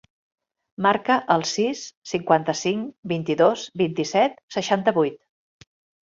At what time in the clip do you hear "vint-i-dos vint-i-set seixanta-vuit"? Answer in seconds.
3.11-5.21